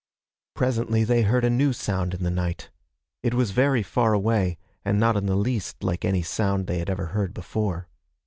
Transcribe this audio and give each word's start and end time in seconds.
Presently 0.55 1.03
they 1.03 1.21
heard 1.21 1.45
a 1.45 1.49
new 1.51 1.73
sound 1.73 2.15
in 2.15 2.23
the 2.23 2.31
night. 2.31 2.71
It 3.21 3.35
was 3.35 3.51
very 3.51 3.83
far 3.83 4.13
away 4.13 4.57
and 4.83 4.99
not 4.99 5.15
in 5.15 5.27
the 5.27 5.35
least 5.37 5.83
like 5.83 6.03
any 6.03 6.23
sound 6.23 6.65
they 6.65 6.79
had 6.79 6.89
ever 6.89 7.05
heard 7.13 7.35
before. 7.35 7.87